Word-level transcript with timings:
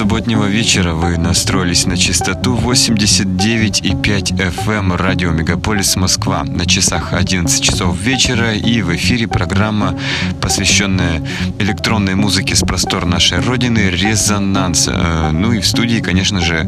субботнего 0.00 0.46
вечера. 0.46 0.94
Вы 0.94 1.18
настроились 1.18 1.84
на 1.84 1.98
частоту 1.98 2.56
89,5 2.56 4.34
FM 4.34 4.92
радио 4.94 5.30
Мегаполис 5.30 5.94
Москва. 5.94 6.42
На 6.42 6.64
часах 6.64 7.12
11 7.12 7.62
часов 7.62 7.98
вечера 7.98 8.54
и 8.54 8.80
в 8.80 8.96
эфире 8.96 9.28
программа, 9.28 9.94
посвященная 10.40 11.22
электронной 11.58 12.14
музыке 12.14 12.54
с 12.54 12.60
простор 12.60 13.04
нашей 13.04 13.40
родины 13.40 13.90
«Резонанс». 13.90 14.88
Э, 14.90 15.32
ну 15.32 15.52
и 15.52 15.60
в 15.60 15.66
студии, 15.66 16.00
конечно 16.00 16.40
же, 16.40 16.66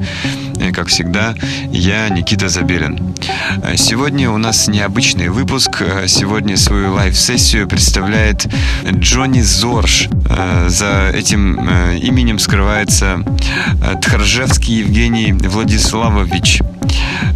как 0.70 0.88
всегда, 0.88 1.34
я, 1.70 2.08
Никита 2.08 2.48
Забелин. 2.48 3.14
Э, 3.64 3.76
сегодня 3.76 4.30
у 4.30 4.38
нас 4.38 4.68
необычный 4.68 5.28
выпуск. 5.28 5.82
Сегодня 6.06 6.56
свою 6.56 6.92
live-сессию 6.92 7.66
представляет 7.66 8.46
Джонни 8.88 9.40
Зорж. 9.40 10.08
За 10.68 11.10
этим 11.14 11.58
именем 11.98 12.38
скрывается 12.38 13.24
э, 13.82 13.94
Тхаржевский 14.00 14.78
Евгений 14.78 15.32
Владиславович. 15.32 16.60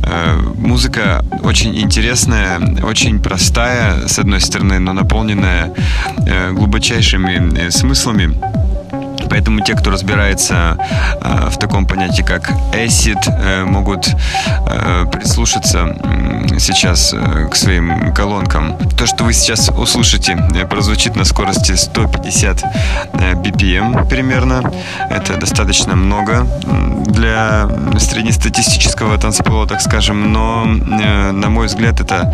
Э, 0.02 0.38
музыка 0.58 1.24
очень 1.42 1.78
интересная, 1.78 2.60
очень 2.82 3.20
простая, 3.20 4.06
с 4.08 4.18
одной 4.18 4.40
стороны, 4.40 4.78
но 4.78 4.92
наполненная 4.92 5.72
э, 6.26 6.52
глубочайшими 6.52 7.70
смыслами. 7.70 8.55
Поэтому 9.28 9.60
те, 9.60 9.74
кто 9.74 9.90
разбирается 9.90 10.78
э, 11.20 11.48
в 11.50 11.58
таком 11.58 11.86
понятии, 11.86 12.22
как 12.22 12.50
acid, 12.72 13.18
э, 13.26 13.64
могут 13.64 14.08
э, 14.08 15.04
прислушаться 15.10 15.96
э, 16.02 16.58
сейчас 16.58 17.12
э, 17.12 17.48
к 17.50 17.56
своим 17.56 18.14
колонкам. 18.14 18.76
То, 18.96 19.06
что 19.06 19.24
вы 19.24 19.32
сейчас 19.32 19.68
услышите, 19.68 20.36
э, 20.54 20.66
прозвучит 20.66 21.16
на 21.16 21.24
скорости 21.24 21.72
150 21.72 22.62
э, 23.12 23.32
BPM 23.34 24.08
примерно. 24.08 24.62
Это 25.10 25.36
достаточно 25.36 25.96
много 25.96 26.46
для 27.06 27.68
среднестатистического 27.98 29.18
танцпола, 29.18 29.66
так 29.66 29.80
скажем, 29.80 30.32
но, 30.32 30.66
э, 30.66 31.32
на 31.32 31.48
мой 31.48 31.66
взгляд, 31.66 32.00
это 32.00 32.32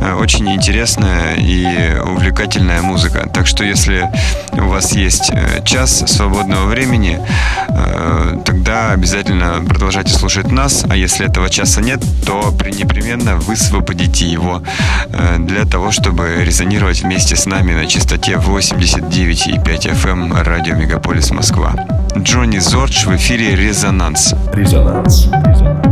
э, 0.00 0.14
очень 0.14 0.48
интересная 0.50 1.34
и 1.36 1.98
увлекательная 2.00 2.82
музыка. 2.82 3.28
Так 3.32 3.46
что, 3.46 3.64
если 3.64 4.08
у 4.52 4.68
вас 4.68 4.92
есть 4.92 5.30
э, 5.30 5.62
час 5.64 6.04
свободного 6.06 6.33
свободного 6.34 6.66
времени, 6.66 7.20
э, 7.68 8.38
тогда 8.44 8.90
обязательно 8.90 9.62
продолжайте 9.68 10.12
слушать 10.12 10.50
нас, 10.50 10.84
а 10.88 10.96
если 10.96 11.26
этого 11.26 11.48
часа 11.48 11.80
нет, 11.80 12.02
то 12.26 12.52
непременно 12.76 13.36
высвободите 13.36 14.26
его 14.26 14.60
э, 15.12 15.36
для 15.38 15.64
того, 15.64 15.92
чтобы 15.92 16.44
резонировать 16.44 17.02
вместе 17.02 17.36
с 17.36 17.46
нами 17.46 17.72
на 17.72 17.86
частоте 17.86 18.32
89,5 18.32 19.64
FM 19.64 20.10
эм 20.10 20.32
радио 20.42 20.74
Мегаполис 20.74 21.30
Москва. 21.30 21.74
Джонни 22.16 22.58
Зордж 22.58 23.06
в 23.06 23.14
эфире 23.14 23.54
«Резонанс». 23.54 24.34
Резонанс. 24.52 25.26
Резонанс. 25.26 25.83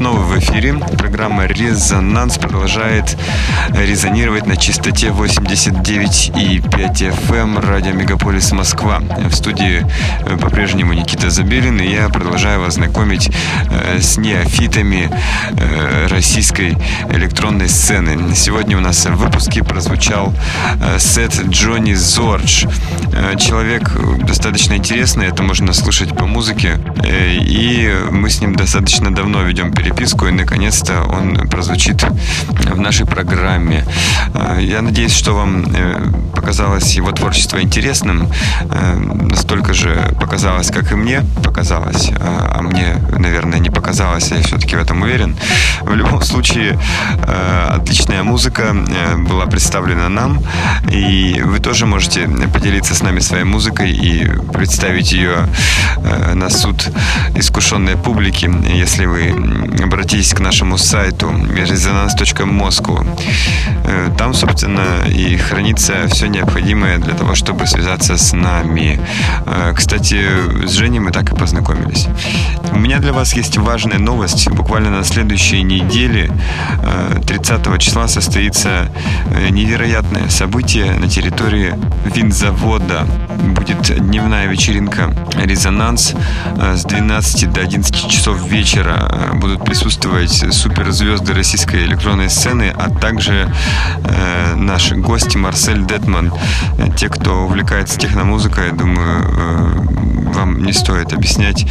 Эфире. 0.00 0.74
Программа 0.96 1.44
«Резонанс» 1.44 2.38
продолжает 2.38 3.18
резонировать 3.68 4.46
на 4.46 4.56
частоте 4.56 5.08
89,5 5.08 6.32
FM 6.72 7.36
эм 7.36 7.58
радио 7.58 7.92
Мегаполис 7.92 8.50
Москва. 8.52 9.00
В 9.00 9.32
студии 9.34 9.86
э, 10.24 10.38
по-прежнему 10.38 10.94
Никита 10.94 11.28
Забелин, 11.28 11.78
и 11.78 11.88
я 11.88 12.08
продолжаю 12.08 12.60
вас 12.60 12.74
знакомить 12.74 13.30
э, 13.70 14.00
с 14.00 14.16
неофитами 14.16 15.10
э, 15.50 16.06
российской 16.06 16.78
электронной 17.12 17.68
сцены. 17.68 18.34
Сегодня 18.34 18.78
у 18.78 18.80
нас 18.80 19.04
в 19.04 19.14
выпуске 19.16 19.62
прозвучал 19.62 20.32
сет 20.98 21.34
Джонни 21.48 21.92
Зордж. 21.92 22.64
Человек 23.38 23.90
достаточно 24.24 24.74
интересный, 24.74 25.26
это 25.26 25.42
можно 25.42 25.72
слушать 25.74 26.16
по 26.16 26.26
музыке, 26.26 26.80
и 27.04 27.92
мы 28.10 28.30
с 28.30 28.40
ним 28.40 28.56
достаточно 28.56 29.14
давно 29.14 29.42
ведем 29.42 29.72
переписку, 29.90 30.26
и 30.26 30.30
наконец-то 30.30 31.02
он 31.02 31.48
прозвучит 31.48 32.04
в 32.50 32.78
нашей 32.78 33.06
программе. 33.06 33.84
Э, 34.34 34.58
я 34.60 34.82
надеюсь, 34.82 35.12
что 35.12 35.34
вам 35.34 35.64
э, 35.74 36.00
показалось 36.34 36.94
его 36.94 37.12
творчество 37.12 37.60
интересным, 37.60 38.28
э, 38.70 38.96
настолько 38.96 39.74
же 39.74 40.14
показалось, 40.20 40.70
как 40.70 40.92
и 40.92 40.94
мне 40.94 41.22
показалось, 41.44 42.10
а 42.20 42.62
мне, 42.62 42.96
наверное, 43.18 43.58
не 43.58 43.70
показалось, 43.70 44.30
я 44.30 44.42
все-таки 44.42 44.76
в 44.76 44.80
этом 44.80 45.02
уверен. 45.02 45.36
В 45.80 45.94
любом 45.94 46.22
случае, 46.22 46.78
отличная 47.70 48.22
музыка 48.22 48.74
была 49.28 49.46
представлена 49.46 50.08
нам, 50.08 50.42
и 50.90 51.42
вы 51.44 51.58
тоже 51.58 51.86
можете 51.86 52.28
поделиться 52.52 52.94
с 52.94 53.02
нами 53.02 53.20
своей 53.20 53.44
музыкой 53.44 53.90
и 53.92 54.26
представить 54.52 55.12
ее 55.12 55.48
на 56.34 56.50
суд 56.50 56.88
искушенной 57.34 57.96
публики, 57.96 58.50
если 58.74 59.06
вы 59.06 59.34
обратитесь 59.84 60.34
к 60.34 60.40
нашему 60.40 60.78
сайту 60.78 61.28
resonance.moscow. 61.28 63.06
Э, 63.84 64.08
там, 64.16 64.34
собственно, 64.34 64.84
и 65.08 65.36
хранится 65.36 66.06
все 66.08 66.26
необходимое 66.28 66.98
для 66.98 67.14
того, 67.14 67.34
чтобы 67.34 67.66
связаться 67.66 68.16
с 68.16 68.32
нами. 68.32 69.00
Э, 69.46 69.72
кстати, 69.74 70.24
с 70.66 70.70
Женей 70.70 71.00
мы 71.00 71.10
так 71.10 71.32
и 71.32 71.34
познакомились. 71.34 72.06
У 72.72 72.78
меня 72.78 72.98
для 72.98 73.12
вас 73.12 73.34
есть 73.34 73.58
важная 73.58 73.98
новость. 73.98 74.48
Буквально 74.50 74.90
на 74.90 75.04
следующей 75.04 75.62
неделе, 75.62 76.30
30 77.26 77.66
э, 77.66 77.78
числа, 77.78 78.08
состоится 78.08 78.90
невероятное 79.50 80.28
событие 80.28 80.92
на 80.92 81.08
территории 81.08 81.74
винзавода. 82.04 83.06
Будет 83.54 83.96
дневная 83.98 84.46
вечеринка 84.46 85.14
«Резонанс» 85.36 86.14
с 86.74 86.84
12 86.84 87.52
до 87.52 87.60
11 87.60 88.08
часов 88.08 88.42
вечера. 88.46 89.30
Будут 89.34 89.64
присутствовать 89.70 90.32
суперзвезды 90.52 91.32
российской 91.32 91.84
электронной 91.84 92.28
сцены, 92.28 92.74
а 92.76 92.90
также 92.90 93.48
э, 94.02 94.54
наши 94.56 94.96
гости 94.96 95.36
Марсель 95.36 95.86
Детман. 95.86 96.32
Те, 96.96 97.08
кто 97.08 97.44
увлекается 97.44 97.96
техномузыкой, 97.96 98.66
я 98.66 98.72
думаю, 98.72 99.22
э, 99.22 100.30
вам 100.34 100.64
не 100.64 100.72
стоит 100.72 101.12
объяснять, 101.12 101.66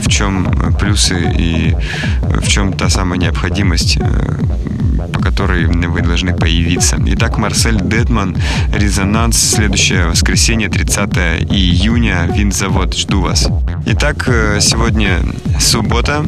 в 0.00 0.08
чем 0.08 0.52
плюсы 0.78 1.32
и 1.36 1.74
в 2.22 2.46
чем 2.46 2.72
та 2.74 2.88
самая 2.88 3.18
необходимость, 3.18 3.98
э, 4.00 5.08
по 5.12 5.20
которой 5.20 5.66
вы 5.66 6.00
должны 6.00 6.34
появиться. 6.34 6.96
Итак, 7.06 7.38
Марсель 7.38 7.80
Детман, 7.80 8.36
Резонанс, 8.72 9.36
следующее 9.36 10.06
воскресенье, 10.06 10.68
30 10.68 11.42
июня, 11.50 12.28
Винзавод, 12.32 12.94
жду 12.94 13.22
вас. 13.22 13.48
Итак, 13.86 14.28
э, 14.28 14.58
сегодня 14.60 15.20
суббота, 15.58 16.24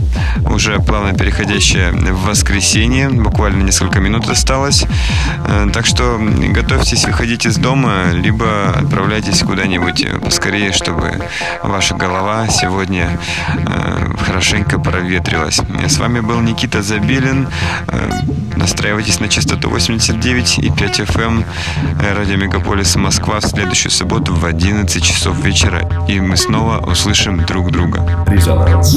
уже 0.50 0.78
плавно 0.94 1.12
переходящая 1.12 1.90
в 1.90 2.28
воскресенье, 2.28 3.08
буквально 3.10 3.64
несколько 3.64 3.98
минут 3.98 4.28
осталось. 4.28 4.84
Э, 5.44 5.66
так 5.72 5.86
что 5.86 6.20
готовьтесь 6.50 7.04
выходить 7.04 7.46
из 7.46 7.56
дома, 7.56 8.12
либо 8.12 8.68
отправляйтесь 8.68 9.40
куда-нибудь 9.42 10.06
поскорее, 10.22 10.70
чтобы 10.70 11.20
ваша 11.64 11.96
голова 11.96 12.46
сегодня 12.46 13.18
э, 13.66 14.14
хорошенько 14.24 14.78
проветрилась. 14.78 15.60
С 15.84 15.98
вами 15.98 16.20
был 16.20 16.40
Никита 16.40 16.80
Забелин. 16.80 17.48
Настраивайтесь 18.56 19.18
на 19.18 19.28
частоту 19.28 19.68
89 19.70 20.58
и 20.58 20.70
5 20.70 21.00
FM 21.00 21.44
радио 22.14 22.36
Мегаполиса 22.36 23.00
Москва 23.00 23.40
в 23.40 23.44
следующую 23.44 23.90
субботу 23.90 24.32
в 24.32 24.44
11 24.44 25.02
часов 25.02 25.44
вечера. 25.44 26.06
И 26.06 26.20
мы 26.20 26.36
снова 26.36 26.78
услышим 26.78 27.44
друг 27.44 27.72
друга. 27.72 28.24
Резонанс. 28.28 28.96